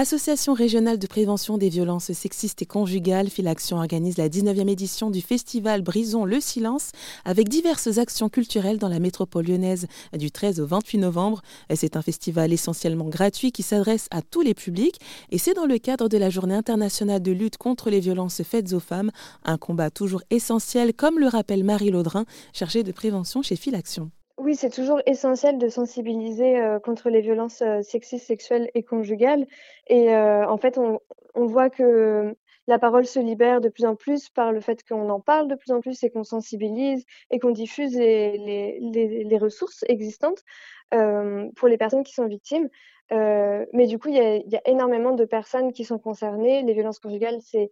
Association 0.00 0.54
régionale 0.54 1.00
de 1.00 1.08
prévention 1.08 1.58
des 1.58 1.70
violences 1.70 2.12
sexistes 2.12 2.62
et 2.62 2.66
conjugales, 2.66 3.28
Filaction 3.30 3.78
organise 3.78 4.16
la 4.16 4.28
19e 4.28 4.68
édition 4.68 5.10
du 5.10 5.20
festival 5.20 5.82
Brisons 5.82 6.24
le 6.24 6.38
silence 6.38 6.92
avec 7.24 7.48
diverses 7.48 7.98
actions 7.98 8.28
culturelles 8.28 8.78
dans 8.78 8.88
la 8.88 9.00
métropole 9.00 9.46
lyonnaise 9.46 9.88
du 10.16 10.30
13 10.30 10.60
au 10.60 10.68
28 10.68 10.98
novembre. 10.98 11.42
C'est 11.74 11.96
un 11.96 12.02
festival 12.02 12.52
essentiellement 12.52 13.08
gratuit 13.08 13.50
qui 13.50 13.64
s'adresse 13.64 14.06
à 14.12 14.22
tous 14.22 14.42
les 14.42 14.54
publics 14.54 15.00
et 15.30 15.38
c'est 15.38 15.54
dans 15.54 15.66
le 15.66 15.78
cadre 15.78 16.08
de 16.08 16.16
la 16.16 16.30
journée 16.30 16.54
internationale 16.54 17.20
de 17.20 17.32
lutte 17.32 17.56
contre 17.56 17.90
les 17.90 17.98
violences 17.98 18.44
faites 18.44 18.72
aux 18.74 18.78
femmes, 18.78 19.10
un 19.44 19.58
combat 19.58 19.90
toujours 19.90 20.22
essentiel 20.30 20.94
comme 20.94 21.18
le 21.18 21.26
rappelle 21.26 21.64
Marie 21.64 21.90
Laudrin, 21.90 22.24
chargée 22.52 22.84
de 22.84 22.92
prévention 22.92 23.42
chez 23.42 23.56
Filaction. 23.56 24.12
Oui, 24.48 24.56
c'est 24.56 24.70
toujours 24.70 25.02
essentiel 25.04 25.58
de 25.58 25.68
sensibiliser, 25.68 26.58
heu, 26.58 26.80
contre 26.80 27.10
les 27.10 27.20
violences, 27.20 27.60
heu, 27.60 27.82
sexistes, 27.82 28.26
sexuelles 28.26 28.70
et 28.74 28.82
conjugales 28.82 29.46
et 29.88 30.08
heu, 30.14 30.46
en 30.48 30.56
fait, 30.56 30.78
on 30.78 31.44
voit 31.46 31.68
que 31.68 32.34
la 32.66 32.78
parole 32.78 33.04
se 33.04 33.18
libère 33.18 33.60
de 33.60 33.68
plus 33.68 33.84
en 33.84 33.94
plus 33.94 34.30
par 34.30 34.50
le 34.52 34.60
fait 34.62 34.82
qu'on 34.88 35.10
en 35.10 35.20
parle 35.20 35.48
de 35.48 35.54
plus 35.54 35.70
en 35.70 35.80
plus 35.82 36.02
et 36.02 36.08
qu'on 36.10 36.24
sensibilise 36.24 37.04
et 37.30 37.38
qu'on 37.40 37.50
diffuse 37.50 37.94
les 37.98 39.38
ressources 39.38 39.84
existantes, 39.86 40.42
pour 40.90 41.68
les 41.68 41.76
personnes 41.76 42.02
qui 42.04 42.14
sont 42.14 42.26
victimes. 42.26 42.70
Mais 43.10 43.86
du 43.86 43.98
coup, 43.98 44.08
il 44.08 44.16
y 44.16 44.56
a 44.56 44.60
énormément 44.66 45.12
de 45.12 45.26
personnes 45.26 45.72
qui 45.74 45.84
sont 45.84 45.98
concernées. 45.98 46.62
Les 46.62 46.72
violences 46.72 47.00
conjugales, 47.00 47.40
c'est, 47.42 47.70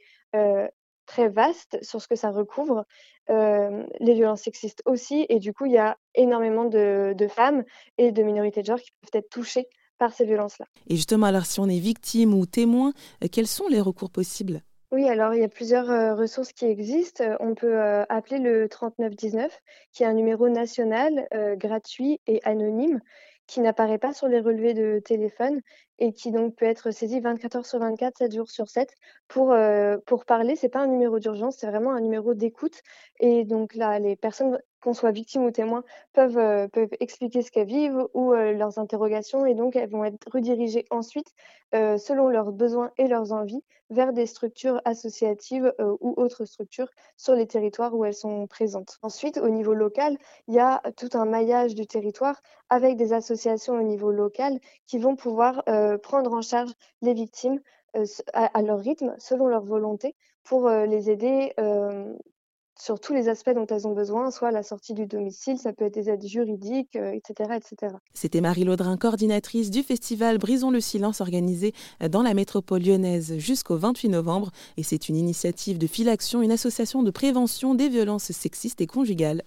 très 1.07 1.29
vaste 1.29 1.79
sur 1.83 2.01
ce 2.01 2.09
que 2.09 2.17
ça 2.17 2.31
recouvre, 2.31 2.85
les 3.29 4.15
violences 4.15 4.43
sexistes 4.43 4.83
aussi 4.85 5.27
et 5.29 5.39
du 5.39 5.53
coup, 5.53 5.67
il 5.67 5.73
y 5.73 5.79
a 5.79 5.97
énormément 6.15 6.65
de 6.65 7.15
de 7.17 7.29
femmes 7.29 7.65
et 7.99 8.13
de 8.13 8.23
minorités 8.23 8.61
de 8.61 8.67
genre 8.67 8.81
qui 8.81 8.91
peuvent 9.01 9.21
être 9.21 9.31
touchées 9.31 9.69
par 9.99 10.13
ces 10.13 10.25
violences-là. 10.25 10.67
Et 10.89 10.97
justement, 10.97 11.27
alors 11.27 11.47
si 11.47 11.59
on 11.59 11.69
est 11.69 11.79
victime 11.79 12.35
ou 12.35 12.47
témoin, 12.47 12.93
heu, 13.25 13.29
quels 13.29 13.47
sont 13.47 13.69
les 13.69 13.81
recours 13.81 14.11
possibles? 14.11 14.63
Oui, 14.93 15.09
alors 15.09 15.35
il 15.35 15.41
y 15.41 15.45
a 15.45 15.49
plusieurs, 15.49 16.17
ressources 16.17 16.53
qui 16.53 16.67
existent. 16.67 17.25
On 17.41 17.55
peut, 17.55 17.81
appeler 18.09 18.39
le 18.39 18.69
3919 18.69 19.61
qui 19.93 20.05
est 20.05 20.07
un 20.07 20.15
numéro 20.15 20.49
national, 20.49 21.27
gratuit 21.57 22.21
et 22.29 22.41
anonyme 22.45 23.01
qui 23.47 23.61
n'apparaît 23.61 23.99
pas 23.99 24.13
sur 24.13 24.29
les 24.29 24.41
relevés 24.41 24.75
de 24.75 25.01
téléphone 25.05 25.61
et 25.99 26.13
qui 26.13 26.31
donc 26.31 26.55
peut 26.57 26.65
être 26.67 26.91
saisi 26.91 27.21
24 27.21 27.57
heures 27.57 27.67
sur 27.67 27.79
24, 27.79 28.19
7 28.19 28.35
jours 28.35 28.51
sur 28.51 28.69
7 28.69 28.91
pour, 29.29 29.53
heu, 29.53 30.01
pour 30.07 30.25
parler. 30.25 30.57
C'est 30.57 30.69
pas 30.69 30.81
un 30.81 30.87
numéro 30.87 31.19
d'urgence, 31.19 31.57
c'est 31.59 31.67
vraiment 31.67 31.93
un 31.93 32.01
numéro 32.01 32.35
d'écoute 32.35 32.81
et 33.21 33.45
donc 33.45 33.75
là, 33.75 33.99
les 33.99 34.17
personnes, 34.17 34.59
qu'on 34.81 34.93
soit 34.95 35.11
victimes 35.11 35.45
ou 35.45 35.51
témoins, 35.51 35.85
peuvent, 36.13 36.39
heu, 36.39 36.69
peuvent 36.73 36.91
expliquer 37.01 37.43
ce 37.43 37.51
qu'elles 37.51 37.67
vivent 37.67 38.07
ou, 38.15 38.33
heu, 38.35 38.53
leurs 38.53 38.79
interrogations 38.79 39.47
et 39.47 39.55
donc 39.55 39.75
elles 39.77 39.89
vont 39.91 40.05
être 40.05 40.19
redirigées 40.33 40.85
ensuite, 40.91 41.29
heu, 41.75 41.99
selon 41.99 42.29
leurs 42.29 42.53
besoins 42.53 42.91
et 42.99 43.09
leurs 43.09 43.33
envies, 43.33 43.63
vers 43.91 44.13
des 44.13 44.27
structures 44.27 44.81
associatives, 44.85 45.73
ou 46.01 46.15
autres 46.17 46.45
structures 46.45 46.89
sur 47.17 47.35
les 47.35 47.47
territoires 47.47 47.95
où 47.95 48.05
elles 48.05 48.15
sont 48.15 48.47
présentes. 48.49 48.99
Ensuite, 49.03 49.39
au 49.39 49.49
niveau 49.49 49.75
local, 49.75 50.17
il 50.49 50.55
y 50.55 50.59
a 50.59 50.83
tout 50.97 51.11
un 51.15 51.25
maillage 51.25 51.75
du 51.77 51.87
territoire 51.87 52.41
avec 52.69 52.97
des 52.97 53.13
associations 53.13 53.75
au 53.79 53.83
niveau 53.83 54.11
local 54.11 54.59
qui 54.87 54.99
vont 54.99 55.15
pouvoir, 55.17 55.63
prendre 56.03 56.33
en 56.33 56.43
charge 56.43 56.73
les 57.03 57.15
victimes, 57.15 57.61
heu, 57.97 58.03
s 58.03 58.23
à 58.33 58.63
leur 58.63 58.79
rythme, 58.81 59.15
selon 59.19 59.47
leur 59.47 59.65
volonté, 59.65 60.15
pour, 60.45 60.69
heu, 60.69 60.85
les 60.87 61.11
aider, 61.11 61.53
sur 62.79 63.01
tous 63.01 63.15
les 63.15 63.31
aspects 63.31 63.55
dont 63.55 63.67
elles 63.69 63.89
ont 63.89 63.95
besoin, 63.95 64.31
soit 64.31 64.51
la 64.51 64.63
sortie 64.63 64.93
du 64.93 65.07
domicile, 65.07 65.57
ça 65.57 65.73
peut 65.73 65.87
être 65.87 65.95
des 65.95 66.11
aides 66.11 66.27
juridiques, 66.27 66.95
heu, 66.95 67.15
et 67.15 67.23
cetera, 67.27 67.57
et 67.57 67.63
cetera. 67.63 67.99
C'était 68.13 68.43
Marie 68.43 68.65
Laudrin, 68.65 68.99
coordinatrice 68.99 69.71
du 69.71 69.83
festival 69.83 70.37
Brisons 70.37 70.71
le 70.71 70.81
silence 70.81 71.23
organisé 71.23 71.73
dans 72.11 72.23
la 72.23 72.35
métropole 72.35 72.83
lyonnaise 72.83 73.39
jusqu'au 73.39 73.79
28 73.79 74.11
novembre 74.11 74.51
et 74.77 74.83
c'est 74.83 75.09
une 75.09 75.17
initiative 75.17 75.79
de 75.79 75.87
Filaction, 75.87 76.43
une 76.43 76.53
association 76.53 77.03
de 77.03 77.11
prévention 77.11 77.75
des 77.75 77.89
violences 77.89 78.31
sexistes 78.31 78.83
et 78.83 78.87
conjugales. 78.87 79.43